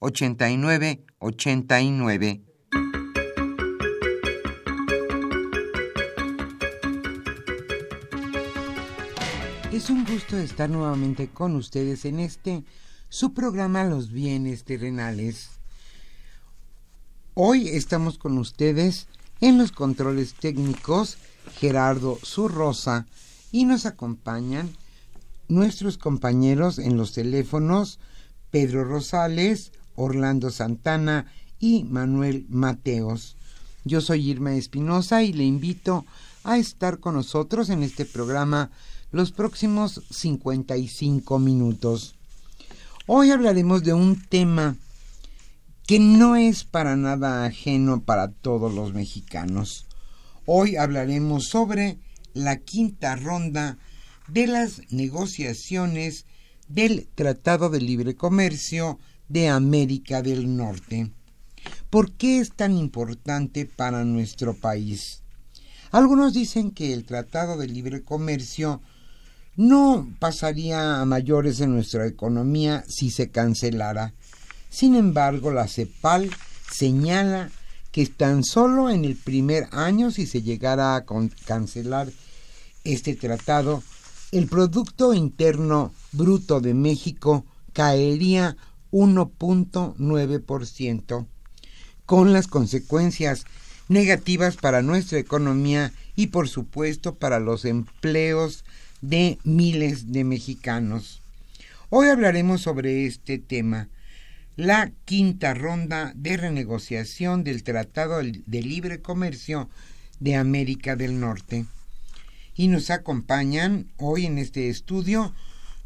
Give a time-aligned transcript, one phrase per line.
[0.00, 2.42] 5536 8989.
[9.72, 12.64] Es un gusto estar nuevamente con ustedes en este
[13.08, 15.50] su programa Los bienes terrenales.
[17.34, 19.08] Hoy estamos con ustedes
[19.40, 21.18] en los controles técnicos
[21.58, 23.06] Gerardo Zurrosa
[23.52, 24.70] y nos acompañan
[25.48, 27.98] nuestros compañeros en los teléfonos
[28.50, 31.26] Pedro Rosales, Orlando Santana
[31.58, 33.36] y Manuel Mateos.
[33.84, 36.04] Yo soy Irma Espinosa y le invito
[36.44, 38.70] a estar con nosotros en este programa
[39.10, 42.14] los próximos 55 minutos.
[43.06, 44.76] Hoy hablaremos de un tema
[45.86, 49.86] que no es para nada ajeno para todos los mexicanos.
[50.44, 51.98] Hoy hablaremos sobre
[52.34, 53.78] la quinta ronda
[54.28, 56.26] de las negociaciones
[56.68, 58.98] del Tratado de Libre Comercio
[59.28, 61.10] de América del Norte.
[61.90, 65.22] ¿Por qué es tan importante para nuestro país?
[65.90, 68.80] Algunos dicen que el Tratado de Libre Comercio
[69.56, 74.12] no pasaría a mayores en nuestra economía si se cancelara.
[74.68, 76.30] Sin embargo, la CEPAL
[76.70, 77.50] señala
[77.90, 81.06] que tan solo en el primer año, si se llegara a
[81.46, 82.12] cancelar
[82.84, 83.82] este tratado,
[84.32, 88.56] el Producto Interno Bruto de México caería
[88.96, 91.26] 1.9%,
[92.06, 93.44] con las consecuencias
[93.88, 98.64] negativas para nuestra economía y por supuesto para los empleos
[99.02, 101.20] de miles de mexicanos.
[101.90, 103.90] Hoy hablaremos sobre este tema,
[104.56, 109.68] la quinta ronda de renegociación del Tratado de Libre Comercio
[110.20, 111.66] de América del Norte.
[112.54, 115.34] Y nos acompañan hoy en este estudio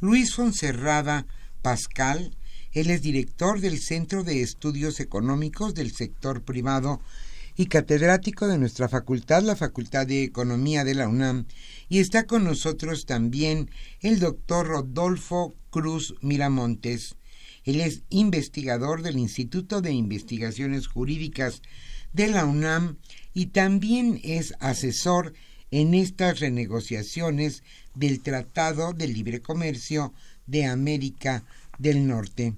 [0.01, 1.27] Luis Fonserrada
[1.63, 2.37] Pascal,
[2.73, 7.01] él es director del Centro de Estudios Económicos del Sector Privado
[7.57, 11.47] y catedrático de nuestra facultad, la Facultad de Economía de la UNAM,
[11.89, 13.71] y está con nosotros también
[14.01, 17.17] el doctor Rodolfo Cruz Miramontes.
[17.65, 21.63] Él es investigador del Instituto de Investigaciones Jurídicas
[22.13, 22.99] de la UNAM
[23.35, 25.35] y también es asesor
[25.73, 27.63] en estas renegociaciones
[27.95, 30.13] del Tratado de Libre Comercio
[30.47, 31.45] de América
[31.81, 32.55] del Norte.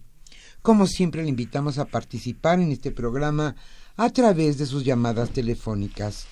[0.63, 3.57] Como siempre, le invitamos a participar en este programa
[3.97, 6.27] a través de sus llamadas telefónicas.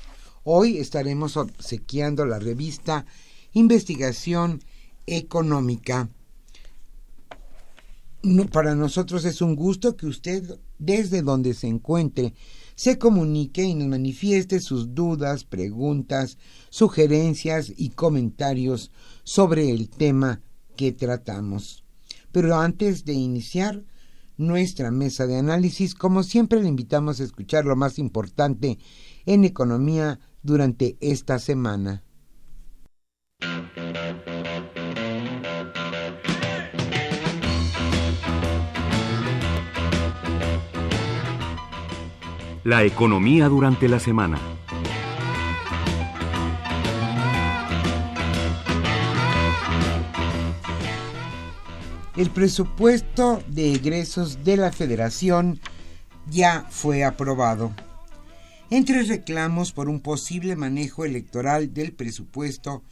[0.44, 3.06] Hoy estaremos obsequiando la revista
[3.52, 4.62] Investigación
[5.06, 6.08] Económica.
[8.52, 12.34] para nosotros es un gusto que usted, desde donde se encuentre,
[12.74, 16.38] se comunique y nos manifieste sus dudas, preguntas,
[16.70, 18.90] sugerencias y comentarios
[19.24, 20.40] sobre el tema
[20.76, 21.79] que tratamos.
[22.32, 23.84] Pero antes de iniciar
[24.36, 28.78] nuestra mesa de análisis, como siempre le invitamos a escuchar lo más importante
[29.26, 32.02] en economía durante esta semana.
[42.64, 44.59] La economía durante la semana.
[52.16, 55.60] El presupuesto de egresos de la Federación
[56.28, 57.72] ya fue aprobado.
[58.68, 62.82] Entre reclamos por un posible manejo electoral del presupuesto,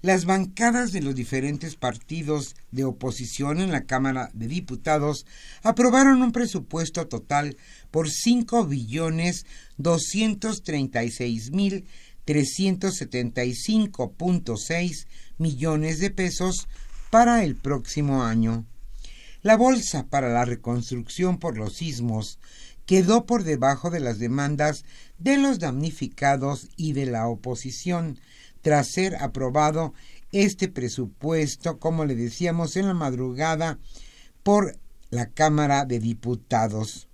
[0.00, 5.26] las bancadas de los diferentes partidos de oposición en la Cámara de Diputados
[5.62, 7.58] aprobaron un presupuesto total
[7.90, 9.44] por 5 billones
[9.76, 11.84] 236 mil
[12.26, 15.06] 375.6
[15.38, 16.66] millones de pesos
[17.10, 18.64] para el próximo año.
[19.42, 22.38] La bolsa para la reconstrucción por los sismos
[22.86, 24.84] quedó por debajo de las demandas
[25.18, 28.18] de los damnificados y de la oposición,
[28.62, 29.94] tras ser aprobado
[30.32, 33.78] este presupuesto, como le decíamos en la madrugada,
[34.42, 34.78] por
[35.10, 37.08] la Cámara de Diputados.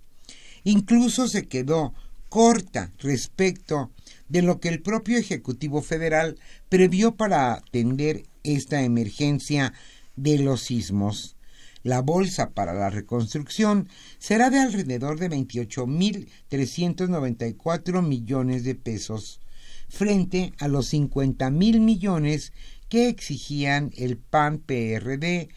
[0.63, 1.93] Incluso se quedó
[2.29, 3.91] corta respecto
[4.27, 6.37] de lo que el propio Ejecutivo Federal
[6.69, 9.73] previó para atender esta emergencia
[10.15, 11.35] de los sismos.
[11.83, 19.39] La bolsa para la reconstrucción será de alrededor de 28.394 millones de pesos,
[19.87, 22.53] frente a los 50.000 millones
[22.89, 25.49] que exigían el PAN PRD,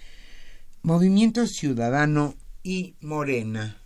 [0.83, 3.79] Movimiento Ciudadano y Morena.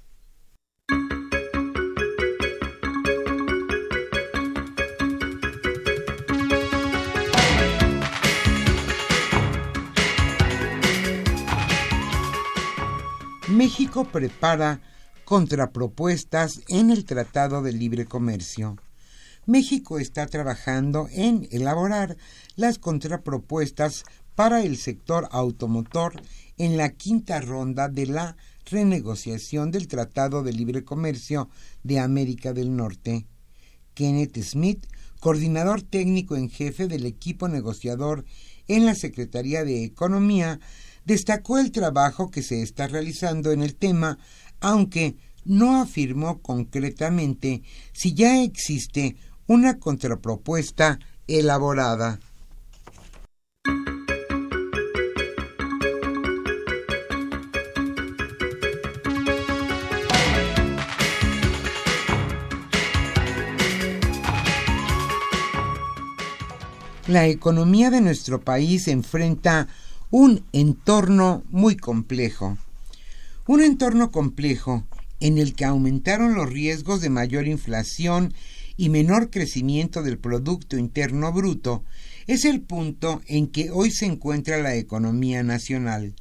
[13.52, 14.80] México prepara
[15.26, 18.78] contrapropuestas en el Tratado de Libre Comercio.
[19.44, 22.16] México está trabajando en elaborar
[22.56, 24.04] las contrapropuestas
[24.34, 26.22] para el sector automotor
[26.56, 31.50] en la quinta ronda de la renegociación del Tratado de Libre Comercio
[31.82, 33.26] de América del Norte.
[33.92, 34.86] Kenneth Smith,
[35.20, 38.24] coordinador técnico en jefe del equipo negociador
[38.66, 40.58] en la Secretaría de Economía,
[41.04, 44.18] destacó el trabajo que se está realizando en el tema,
[44.60, 47.62] aunque no afirmó concretamente
[47.92, 49.16] si ya existe
[49.46, 52.20] una contrapropuesta elaborada.
[67.08, 69.68] La economía de nuestro país enfrenta
[70.12, 72.58] un entorno muy complejo.
[73.46, 74.84] Un entorno complejo
[75.20, 78.34] en el que aumentaron los riesgos de mayor inflación
[78.76, 81.82] y menor crecimiento del Producto Interno Bruto
[82.26, 86.14] es el punto en que hoy se encuentra la economía nacional.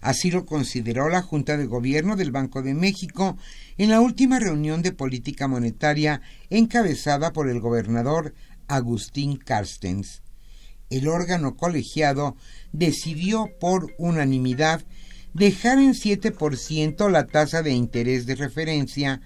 [0.00, 3.36] Así lo consideró la Junta de Gobierno del Banco de México
[3.78, 6.20] en la última reunión de política monetaria
[6.50, 8.32] encabezada por el gobernador
[8.68, 10.23] Agustín Carstens.
[10.94, 12.36] El órgano colegiado
[12.72, 14.84] decidió por unanimidad
[15.32, 19.20] dejar en 7% la tasa de interés de referencia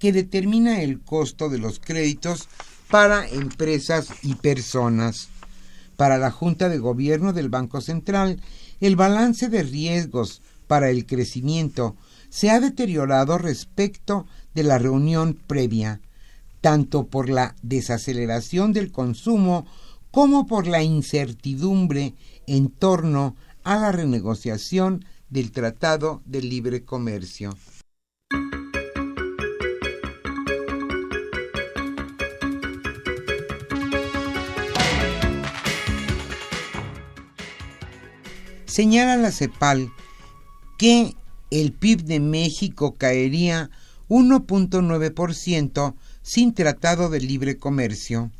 [0.00, 2.48] que determina el costo de los créditos
[2.90, 5.28] para empresas y personas.
[5.96, 8.40] Para la Junta de Gobierno del Banco Central,
[8.80, 11.94] el balance de riesgos para el crecimiento
[12.30, 16.00] se ha deteriorado respecto de la reunión previa,
[16.60, 19.66] tanto por la desaceleración del consumo
[20.12, 22.14] como por la incertidumbre
[22.46, 27.56] en torno a la renegociación del Tratado de Libre Comercio.
[38.66, 39.90] Señala la CEPAL
[40.78, 41.14] que
[41.50, 43.70] el PIB de México caería
[44.08, 48.30] 1.9% sin tratado de libre comercio.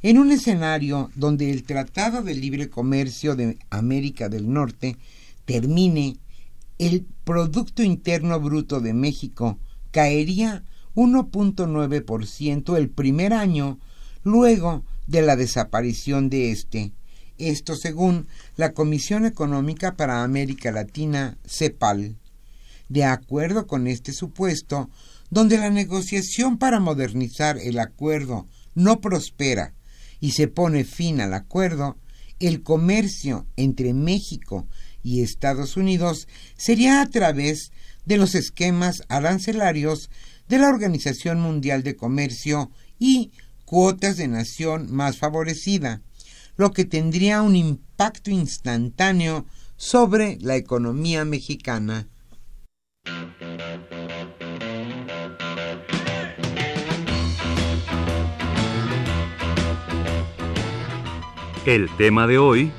[0.00, 4.96] En un escenario donde el Tratado de Libre Comercio de América del Norte
[5.44, 6.18] termine,
[6.78, 9.58] el Producto Interno Bruto de México
[9.90, 10.62] caería
[10.94, 13.80] 1.9% el primer año
[14.22, 16.92] luego de la desaparición de este.
[17.36, 22.14] Esto según la Comisión Económica para América Latina, CEPAL.
[22.88, 24.90] De acuerdo con este supuesto,
[25.28, 29.74] donde la negociación para modernizar el acuerdo no prospera
[30.20, 31.96] y se pone fin al acuerdo,
[32.40, 34.68] el comercio entre México
[35.02, 37.72] y Estados Unidos sería a través
[38.04, 40.10] de los esquemas arancelarios
[40.48, 43.32] de la Organización Mundial de Comercio y
[43.64, 46.00] cuotas de nación más favorecida,
[46.56, 49.46] lo que tendría un impacto instantáneo
[49.76, 52.08] sobre la economía mexicana.
[61.68, 62.72] El tema de hoy...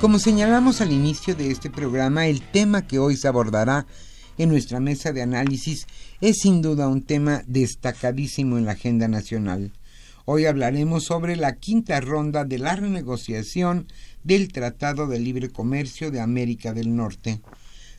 [0.00, 3.86] Como señalamos al inicio de este programa, el tema que hoy se abordará
[4.38, 5.86] en nuestra mesa de análisis
[6.20, 9.70] es sin duda un tema destacadísimo en la agenda nacional.
[10.24, 13.86] Hoy hablaremos sobre la quinta ronda de la renegociación
[14.24, 17.40] del Tratado de Libre Comercio de América del Norte.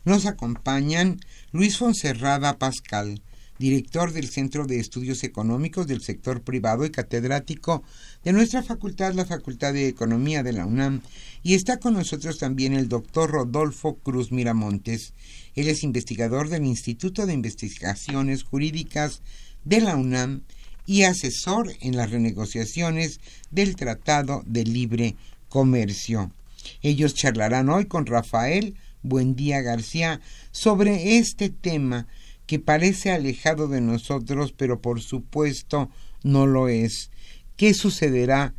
[0.03, 1.22] Nos acompañan
[1.53, 3.22] Luis Fonserrada Pascal,
[3.63, 7.82] director del Centro de Estudios Económicos del Sector Privado y catedrático
[8.25, 11.01] de nuestra facultad, la Facultad de Economía de la UNAM,
[11.43, 15.13] y está con nosotros también el doctor Rodolfo Cruz Miramontes.
[15.55, 19.22] Él es investigador del Instituto de Investigaciones Jurídicas
[19.63, 20.41] de la UNAM
[20.86, 25.15] y asesor en las renegociaciones del Tratado de Libre
[25.48, 26.34] Comercio.
[26.82, 30.20] Ellos charlarán hoy con Rafael Buendía García
[30.51, 32.08] sobre este tema
[32.53, 35.89] que parece alejado de nosotros, pero por supuesto
[36.22, 37.10] no lo es.
[37.57, 38.53] ¿Qué sucederá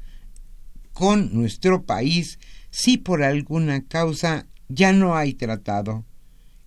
[0.93, 2.41] con nuestro país
[2.73, 6.05] si por alguna causa ya no hay tratado?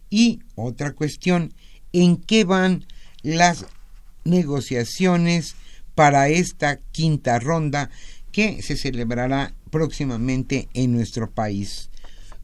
[0.10, 1.54] Y otra cuestión,
[1.92, 2.86] ¿en qué van
[3.24, 3.66] las
[4.24, 5.58] negociaciones
[5.96, 7.90] para esta quinta ronda
[8.32, 11.90] que se celebrará próximamente en nuestro país?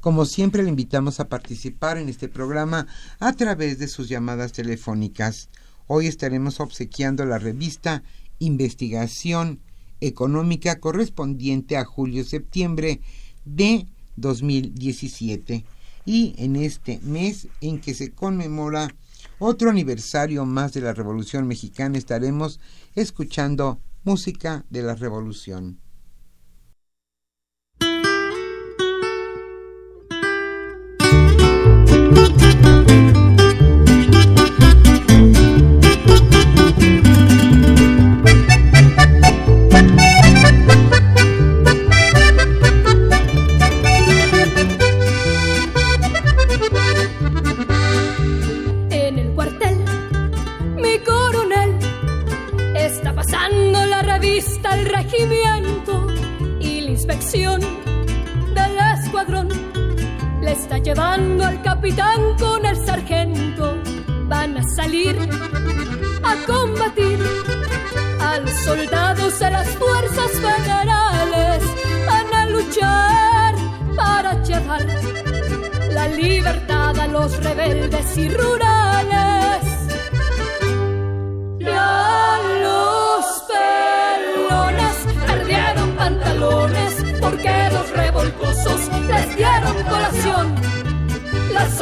[0.03, 2.87] Como siempre, le invitamos a participar en este programa
[3.21, 5.47] a través de sus llamadas telefónicas.
[5.87, 8.03] Hoy estaremos obsequiando la revista
[8.37, 9.61] Investigación
[10.01, 12.99] Económica correspondiente a julio-septiembre
[13.45, 15.63] de 2017
[16.05, 18.93] y en este mes en que se conmemora
[19.39, 22.59] otro aniversario más de la Revolución Mexicana estaremos
[22.93, 25.79] escuchando música de la Revolución.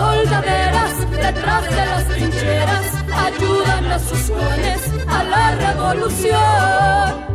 [0.02, 2.86] soldaderas detrás de las trincheras
[3.28, 7.32] ayudan a sus jóvenes a la revolución.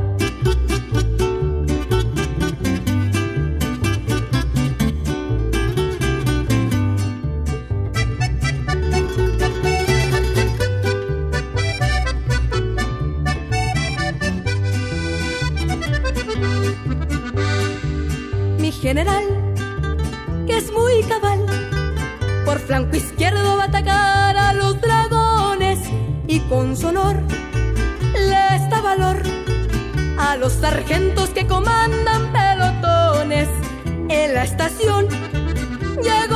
[18.58, 19.24] Mi general,
[20.46, 21.65] que es muy cabal
[22.76, 25.78] flanco izquierdo va a atacar a los dragones
[26.26, 27.16] y con sonor
[28.12, 29.16] les da valor
[30.18, 33.48] a los sargentos que comandan pelotones
[34.10, 35.08] en la estación.
[36.02, 36.35] Llegó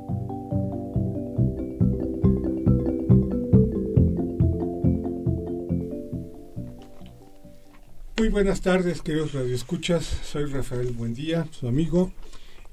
[8.21, 10.05] Muy buenas tardes, queridos radioescuchas.
[10.05, 12.13] Soy Rafael Buendía, su amigo,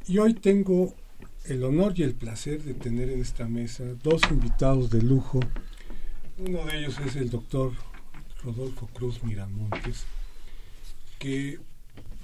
[0.06, 0.94] y hoy tengo
[1.46, 5.40] el honor y el placer de tener en esta mesa dos invitados de lujo.
[6.36, 7.72] Uno de ellos es el doctor
[8.44, 10.04] Rodolfo Cruz Miramontes,
[11.18, 11.58] que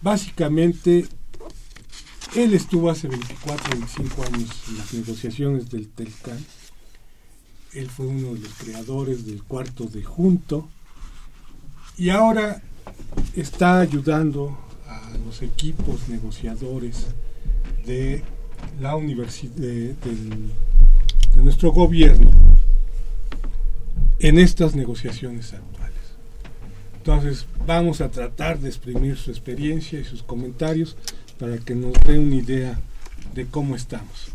[0.02, 1.07] básicamente
[2.37, 6.45] él estuvo hace 24, 25 años en las negociaciones del Telcan.
[7.73, 10.69] Él fue uno de los creadores del cuarto de Junto.
[11.97, 12.61] Y ahora
[13.36, 17.06] está ayudando a los equipos negociadores
[17.86, 18.22] de
[18.80, 19.94] la universidad de,
[21.36, 22.30] nuestro gobierno
[24.20, 25.98] en estas negociaciones actuales.
[26.96, 30.96] Entonces vamos a tratar de exprimir su experiencia y sus comentarios
[31.38, 32.78] para que nos dé una idea
[33.34, 34.28] de cómo estamos.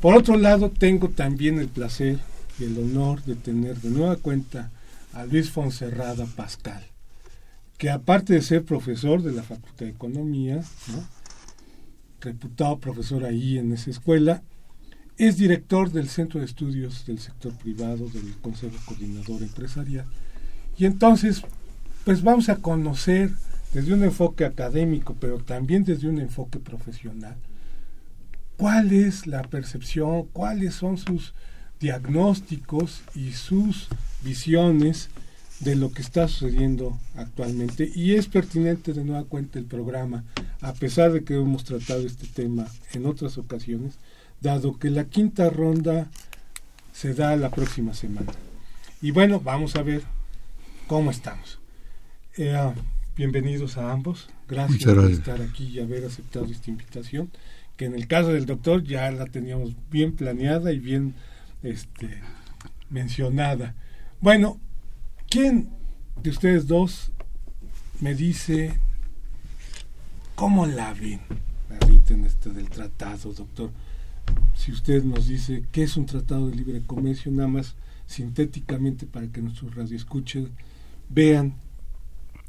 [0.00, 2.18] Por otro lado, tengo también el placer
[2.58, 4.70] y el honor de tener de nueva cuenta
[5.12, 6.84] a Luis Fonserrada Pascal,
[7.78, 10.62] que aparte de ser profesor de la Facultad de Economía,
[12.20, 14.42] reputado profesor ahí en esa escuela,
[15.16, 20.06] es director del Centro de Estudios del Sector Privado del Consejo Coordinador Empresarial.
[20.76, 21.42] Y entonces,
[22.04, 23.30] pues vamos a conocer
[23.72, 27.36] desde un enfoque académico, pero también desde un enfoque profesional,
[28.56, 31.34] cuál es la percepción, cuáles son sus
[31.80, 33.88] diagnósticos y sus
[34.22, 35.10] visiones
[35.64, 40.24] de lo que está sucediendo actualmente y es pertinente de nueva cuenta el programa,
[40.60, 43.98] a pesar de que hemos tratado este tema en otras ocasiones,
[44.42, 46.08] dado que la quinta ronda
[46.92, 48.30] se da la próxima semana.
[49.00, 50.02] Y bueno, vamos a ver
[50.86, 51.58] cómo estamos.
[52.36, 52.74] Eh, ah,
[53.16, 54.28] bienvenidos a ambos.
[54.46, 57.30] Gracias, por estar aquí y haber aceptado esta invitación,
[57.78, 61.14] que en el caso del doctor ya la teníamos bien planeada y bien
[61.62, 62.20] este,
[62.90, 63.74] mencionada.
[64.20, 64.60] Bueno,
[65.34, 65.68] ¿quién
[66.22, 67.10] de ustedes dos
[67.98, 68.78] me dice
[70.36, 71.18] cómo la ven
[71.82, 73.72] ahorita en este del tratado, doctor?
[74.56, 77.74] Si usted nos dice qué es un tratado de libre comercio, nada más
[78.06, 80.46] sintéticamente para que nuestros radioescuches
[81.08, 81.54] vean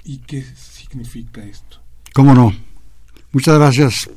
[0.03, 1.79] y qué significa esto.
[2.13, 2.53] ¿Cómo no?
[3.31, 4.07] Muchas gracias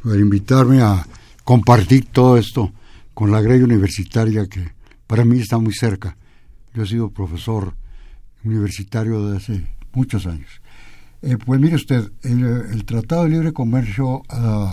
[0.00, 1.04] por invitarme a
[1.42, 2.72] compartir todo esto
[3.14, 4.70] con la grey universitaria que
[5.08, 6.16] para mí está muy cerca.
[6.72, 7.79] Yo he sido profesor
[8.44, 10.60] universitario desde hace muchos años.
[11.22, 14.70] Eh, pues mire usted, el, Tratado de Libre Comercio uh,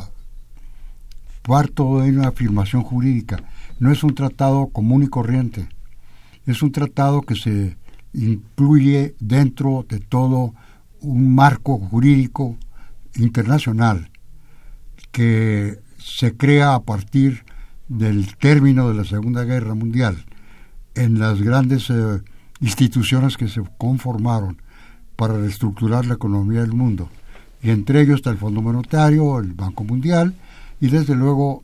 [1.41, 3.43] parto de una afirmación jurídica.
[3.79, 5.67] No es un tratado común y corriente.
[6.45, 7.77] Es un tratado que se
[8.13, 10.53] incluye dentro de todo
[11.01, 12.57] un marco jurídico
[13.15, 14.09] internacional
[15.11, 17.43] que se crea a partir
[17.87, 20.25] del término de la Segunda Guerra Mundial
[20.95, 22.21] en las grandes eh,
[22.59, 24.61] instituciones que se conformaron
[25.15, 27.09] para reestructurar la economía del mundo.
[27.61, 30.35] Y entre ellos está el Fondo Monetario, el Banco Mundial
[30.79, 31.63] y desde luego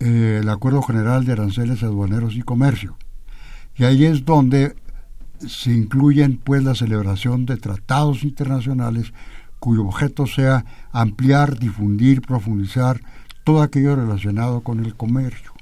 [0.00, 2.96] eh, el Acuerdo General de Aranceles Aduaneros y Comercio.
[3.76, 4.74] Y ahí es donde
[5.46, 9.12] se incluyen pues la celebración de tratados internacionales
[9.60, 13.00] cuyo objeto sea ampliar, difundir, profundizar
[13.44, 15.52] todo aquello relacionado con el comercio,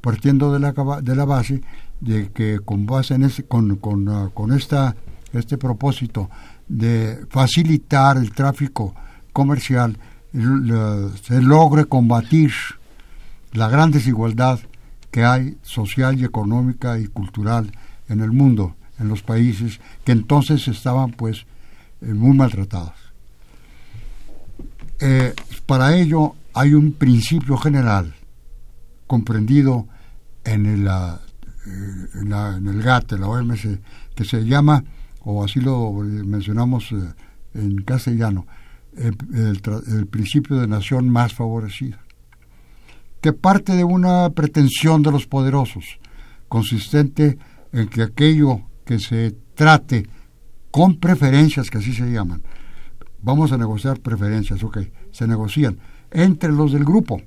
[0.00, 1.62] partiendo de la, de la base
[2.00, 4.94] de que con base en ese, con, con, ah, con esta,
[5.32, 6.30] este propósito
[6.68, 8.94] de facilitar el tráfico
[9.32, 9.98] comercial,
[10.32, 12.52] se logre combatir
[13.52, 14.60] la gran desigualdad
[15.10, 17.72] que hay social y económica y cultural
[18.08, 21.46] en el mundo, en los países que entonces estaban pues
[22.02, 22.94] eh, muy maltratados.
[25.00, 25.34] Eh,
[25.66, 28.14] para ello hay un principio general
[29.06, 29.86] comprendido
[30.44, 31.27] en el, eh,
[32.14, 33.80] en, el GATT, la OMC,
[34.14, 34.84] que se llama,
[35.20, 36.96] o así lo mencionamos eh,
[37.54, 38.46] en castellano,
[38.96, 42.00] el, principio de nación más favorecida,
[43.20, 45.98] que parte de una pretensión de los poderosos,
[46.48, 47.38] consistente
[47.72, 50.06] en que aquello que se trate
[50.70, 52.42] con preferencias, que así se llaman,
[53.20, 54.78] vamos a negociar preferencias, ok,
[55.12, 55.78] se negocian,
[56.10, 57.20] entre los del grupo,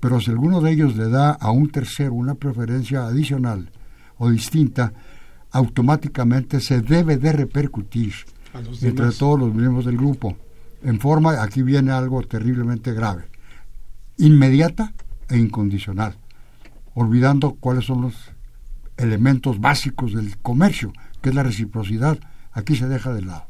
[0.00, 3.70] pero si alguno de ellos le da a un tercero una preferencia adicional
[4.18, 4.92] o distinta,
[5.50, 8.12] automáticamente se debe de repercutir
[8.82, 10.36] entre todos los miembros del grupo,
[10.82, 13.24] en forma, aquí viene algo terriblemente grave,
[14.16, 14.92] inmediata
[15.28, 16.16] e incondicional,
[16.94, 18.14] olvidando cuáles son los
[18.96, 22.18] elementos básicos del comercio, que es la reciprocidad,
[22.52, 23.46] aquí se deja de lado.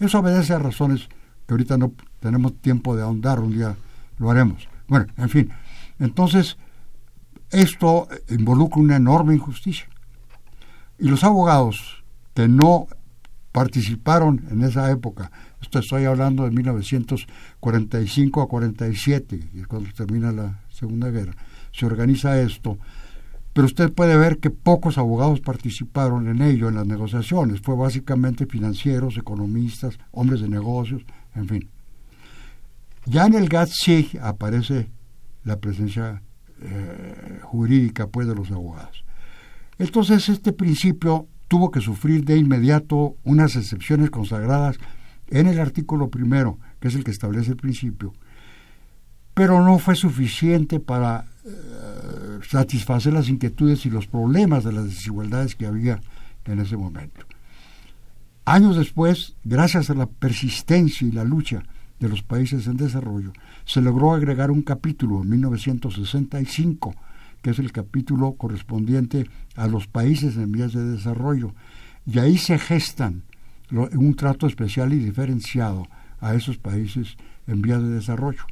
[0.00, 1.08] Eso obedece a razones
[1.46, 3.76] que ahorita no tenemos tiempo de ahondar, un día
[4.18, 4.68] lo haremos.
[4.88, 5.50] Bueno, en fin,
[5.98, 6.56] entonces
[7.50, 9.86] esto involucra una enorme injusticia.
[10.98, 12.04] Y los abogados
[12.34, 12.88] que no
[13.52, 15.30] participaron en esa época,
[15.62, 21.36] esto estoy hablando de 1945 a 47, que es cuando termina la Segunda Guerra,
[21.72, 22.78] se organiza esto,
[23.52, 28.46] pero usted puede ver que pocos abogados participaron en ello, en las negociaciones, fue básicamente
[28.46, 31.02] financieros, economistas, hombres de negocios,
[31.36, 31.70] en fin.
[33.06, 34.90] Ya en el GATT sí aparece
[35.44, 36.22] la presencia
[36.62, 39.04] eh, jurídica pues, de los abogados.
[39.78, 44.78] Entonces este principio tuvo que sufrir de inmediato unas excepciones consagradas
[45.28, 48.12] en el artículo primero, que es el que establece el principio,
[49.34, 51.26] pero no fue suficiente para
[52.48, 56.00] satisfacer las inquietudes y los problemas de las desigualdades que había
[56.44, 57.26] en ese momento.
[58.44, 61.62] Años después, gracias a la persistencia y la lucha
[61.98, 63.32] de los países en desarrollo,
[63.64, 66.94] se logró agregar un capítulo en 1965,
[67.44, 71.54] que es el capítulo correspondiente a los países en vías de desarrollo,
[72.06, 73.22] y ahí se gestan
[73.70, 75.86] un trato especial y diferenciado
[76.20, 78.44] a esos países en vías de desarrollo.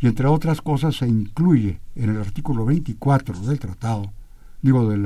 [0.00, 4.10] Y entre otras cosas se incluye en el artículo 24 del tratado,
[4.62, 5.02] digo del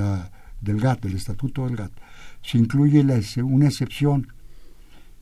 [0.79, 1.93] GATT, del Estatuto del GATT,
[2.41, 3.05] se incluye
[3.43, 4.29] una excepción.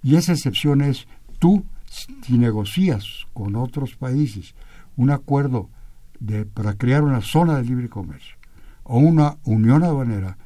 [0.02, 1.06] Y esa excepción es
[1.38, 4.54] tú, si negocias con otros países
[4.98, 5.70] un acuerdo
[6.54, 8.36] para crear una zona de libre comercio
[8.84, 10.36] o una unión aduanera,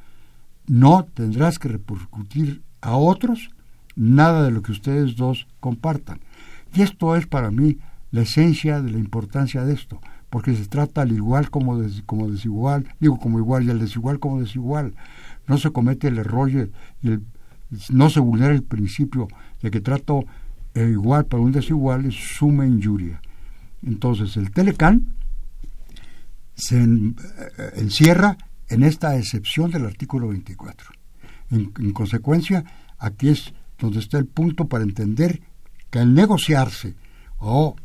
[0.67, 3.49] no tendrás que repercutir a otros
[3.95, 6.19] nada de lo que ustedes dos compartan.
[6.73, 7.79] Y esto es para mí
[8.11, 13.17] la esencia de la importancia de esto, porque se trata al igual como, desigual, digo
[13.17, 14.93] como igual y al desigual como desigual.
[15.47, 16.57] No se comete el error y,
[17.07, 17.23] el,
[17.89, 19.27] no se vulnera el principio
[19.61, 20.25] de que trato
[20.75, 23.19] igual para un desigual es suma injuria.
[23.83, 25.07] Entonces el Telecán
[26.57, 27.13] se eh,
[27.75, 30.89] encierra en esta excepción del artículo 24.
[31.51, 32.65] En, consecuencia,
[32.97, 35.41] aquí es donde está el punto para entender
[35.89, 36.95] que al negociarse
[37.37, 37.75] o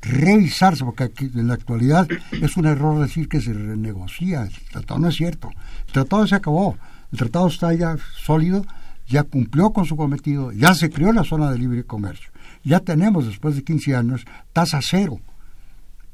[0.00, 4.98] revisarse, porque aquí, en la actualidad es un error decir que se renegocia, el tratado
[4.98, 5.50] no es cierto,
[5.86, 6.76] el tratado se acabó,
[7.12, 8.64] el tratado está ya sólido,
[9.06, 12.30] ya cumplió con su cometido, ya se creó la zona de libre comercio,
[12.64, 15.20] ya tenemos después de 15 años tasa cero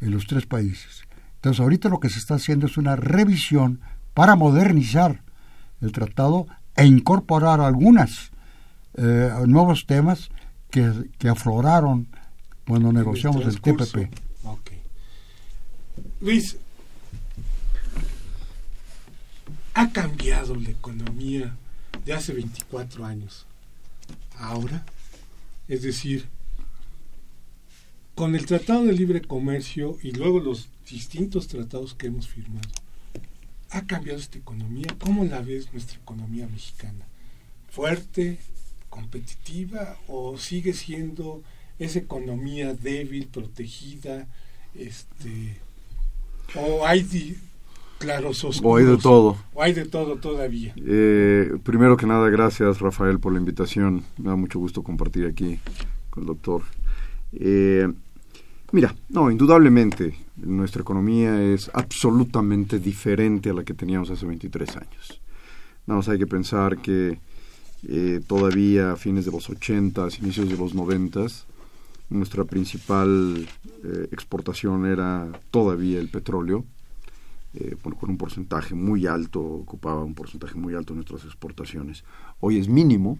[0.02, 1.07] en los tres países.
[1.38, 3.80] Entonces ahorita lo que se está haciendo es una revisión
[4.12, 5.22] para modernizar
[5.80, 8.32] el tratado e incorporar algunos
[8.94, 10.30] eh, nuevos temas
[10.70, 10.90] que,
[11.28, 12.08] afloraron
[12.66, 14.12] cuando negociamos el, TPP.
[16.20, 16.56] Luis,
[19.74, 21.56] ha cambiado la economía
[22.04, 23.46] de hace 24 años.
[24.36, 24.84] Ahora,
[25.68, 26.28] es decir,
[28.18, 32.68] con el Tratado de Libre Comercio y luego los distintos tratados que hemos firmado,
[33.70, 34.88] ha cambiado esta economía?
[34.98, 37.06] ¿Cómo la ves nuestra economía mexicana?
[37.70, 38.38] ¿Fuerte,
[38.90, 41.44] competitiva o sigue siendo
[41.78, 44.26] esa economía débil, protegida?
[44.74, 45.56] Este,
[46.56, 47.38] ¿O hay
[48.00, 48.72] claros oscuros?
[48.72, 49.36] O hay de todo.
[49.54, 50.74] ¿O hay de todo todavía?
[50.84, 54.02] Eh, primero que nada, gracias Rafael por la invitación.
[54.16, 55.60] Me da mucho gusto compartir aquí
[56.10, 56.62] con el doctor.
[57.32, 57.86] Eh,
[58.70, 65.22] Mira, no, indudablemente nuestra economía es absolutamente diferente a la que teníamos hace 23 años.
[65.86, 67.18] Nada más hay que pensar que
[67.88, 71.26] eh, todavía a fines de los 80, inicios de los 90,
[72.10, 73.48] nuestra principal
[73.84, 76.66] eh, exportación era todavía el petróleo,
[77.54, 82.04] eh, con un porcentaje muy alto, ocupaba un porcentaje muy alto en nuestras exportaciones.
[82.40, 83.18] Hoy es mínimo,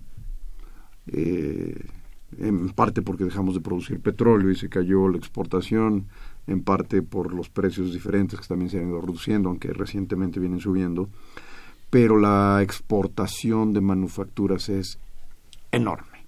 [2.36, 6.06] en parte porque dejamos de producir petróleo y se cayó la exportación,
[6.46, 10.60] en parte por los precios diferentes que también se han ido reduciendo, aunque recientemente vienen
[10.60, 11.08] subiendo,
[11.90, 14.98] pero la exportación de manufacturas es
[15.72, 16.26] enorme,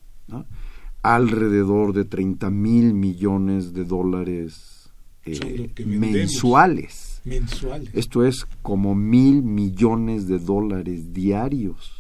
[1.02, 4.90] alrededor de 30 mil millones de dólares
[5.24, 7.20] eh, mensuales.
[7.24, 7.90] mensuales.
[7.94, 11.99] Esto es como mil millones de dólares diarios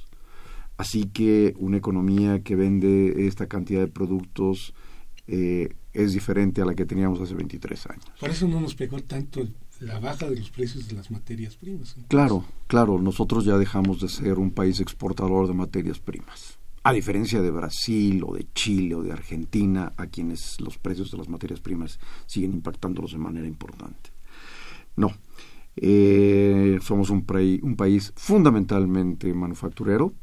[0.80, 4.72] Así que una economía que vende esta cantidad de productos
[5.26, 8.04] eh, es diferente a la que teníamos hace 23 años.
[8.18, 9.46] Por eso no nos pegó tanto
[9.80, 11.96] la baja de los precios de las materias primas.
[12.08, 16.58] Claro, claro, nosotros ya dejamos de ser un país exportador de materias primas.
[16.82, 21.18] A diferencia de Brasil o de Chile o de Argentina, a quienes los precios de
[21.18, 24.12] las materias primas siguen impactándolos de manera importante.
[24.96, 25.12] No,
[25.76, 27.26] eh, somos un,
[27.62, 30.14] un país fundamentalmente manufacturero,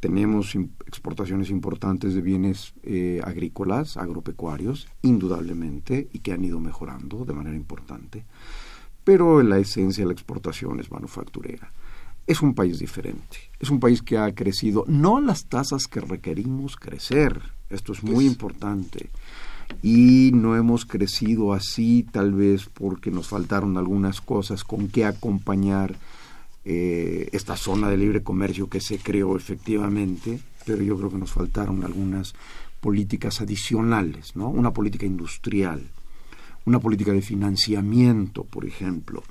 [0.00, 0.54] tenemos
[0.86, 7.54] exportaciones importantes de bienes eh, agrícolas, agropecuarios, indudablemente, y que han ido mejorando de manera
[7.54, 8.24] importante.
[9.04, 11.70] Pero en la esencia de la exportación es manufacturera.
[12.26, 13.38] Es un país diferente.
[13.58, 17.38] Es un país que ha crecido no a las tasas que requerimos crecer.
[17.68, 19.10] Esto es muy pues importante.
[19.82, 25.96] Y no hemos crecido así tal vez porque nos faltaron algunas cosas con que acompañar
[26.64, 31.32] eh, esta zona de libre comercio que se creó efectivamente, pero yo creo que nos
[31.32, 32.34] faltaron algunas
[32.80, 34.48] políticas adicionales, ¿no?
[34.48, 35.90] Una política industrial,
[36.66, 39.22] una política de financiamiento, por ejemplo.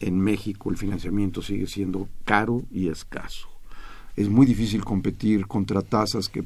[0.00, 3.48] En México el financiamiento sigue siendo caro y escaso.
[4.16, 6.44] Es muy difícil competir contra tasas que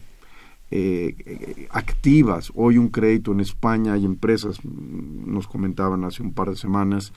[0.70, 2.50] eh, activas.
[2.54, 7.12] Hoy un crédito en España hay empresas, nos comentaban hace un par de semanas,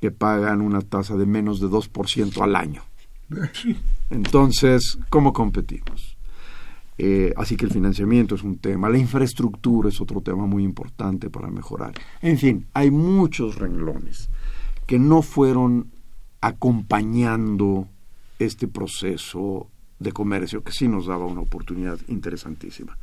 [0.00, 2.82] que pagan una tasa de menos de 2% al año.
[4.10, 6.16] Entonces, ¿cómo competimos?
[6.98, 11.28] Eh, así que el financiamiento es un tema, la infraestructura es otro tema muy importante
[11.28, 11.94] para mejorar.
[12.22, 14.30] En fin, hay muchos renglones
[14.86, 15.90] que no fueron
[16.40, 17.88] acompañando
[18.38, 22.96] este proceso de comercio que sí nos daba una oportunidad interesantísima.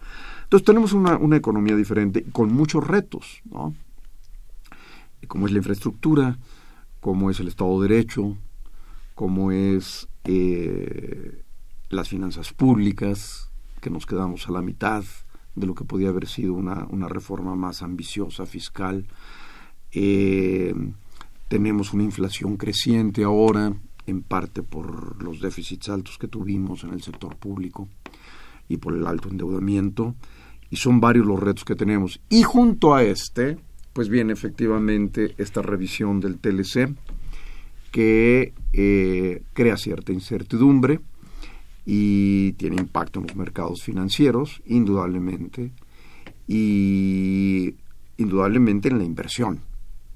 [0.43, 3.75] Entonces tenemos una, una economía diferente con muchos retos, ¿no?
[5.27, 6.38] Como es la infraestructura,
[7.03, 8.37] como es el Estado de Derecho,
[9.13, 11.43] como es eh,
[11.89, 15.03] las finanzas públicas, que nos quedamos a la mitad
[15.53, 19.05] de lo que podía haber sido una, una reforma más ambiciosa fiscal.
[19.91, 20.73] Eh,
[21.49, 23.73] tenemos una inflación creciente ahora,
[24.07, 27.89] en parte por los déficits altos que tuvimos en el sector público
[28.69, 30.15] y por el alto endeudamiento.
[30.69, 32.21] Y son varios los retos que tenemos.
[32.29, 33.57] Y junto a este,
[33.93, 36.89] pues viene efectivamente esta revisión del TLC
[37.91, 40.99] que eh, crea cierta incertidumbre
[41.86, 45.71] y tiene impacto en los mercados financieros, indudablemente,
[46.47, 47.75] y
[48.17, 49.60] indudablemente en la inversión.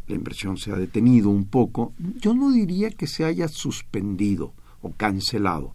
[0.08, 1.94] La inversión se ha detenido un poco.
[2.20, 5.74] Yo no diría que se haya suspendido o cancelado,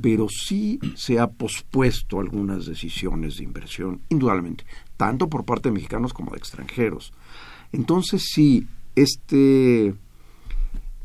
[0.00, 4.64] pero sí se ha pospuesto algunas decisiones de inversión, indudablemente,
[4.96, 7.12] tanto por parte de mexicanos como de extranjeros.
[7.72, 9.94] Entonces, sí, este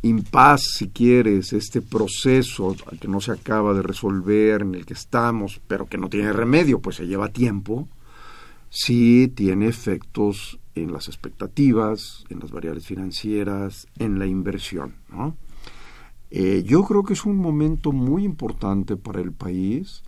[0.01, 5.59] impas, si quieres, este proceso que no se acaba de resolver, en el que estamos,
[5.67, 7.87] pero que no tiene remedio, pues se lleva tiempo,
[8.69, 14.95] sí tiene efectos en las expectativas, en las variables financieras, en la inversión.
[16.31, 20.03] Eh, yo creo que es un momento muy importante para el país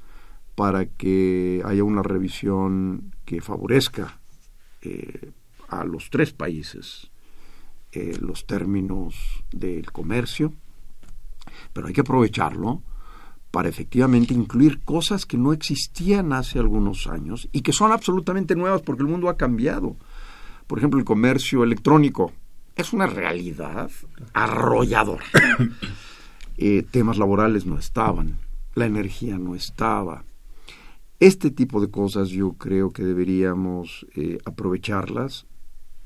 [0.61, 4.19] para que haya una revisión que favorezca
[4.83, 5.31] eh,
[5.69, 7.09] a los tres países
[7.91, 9.15] eh, los términos
[9.51, 10.53] del comercio,
[11.73, 12.83] pero hay que aprovecharlo
[13.49, 18.83] para efectivamente incluir cosas que no existían hace algunos años y que son absolutamente nuevas
[18.83, 19.95] porque el mundo ha cambiado.
[20.67, 22.33] Por ejemplo, el comercio electrónico
[22.75, 23.89] es una realidad
[24.33, 25.25] arrolladora.
[26.63, 28.37] Eh, temas laborales no estaban,
[28.75, 30.25] la energía no estaba.
[31.21, 35.45] Este tipo de cosas yo creo que deberíamos eh, aprovecharlas,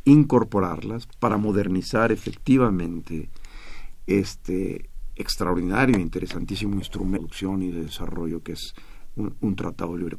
[0.04, 3.30] incorporarlas para modernizar efectivamente
[4.08, 8.74] este extraordinario e interesantísimo instrumento de producción y de desarrollo que es
[9.16, 10.14] un, tratado de libre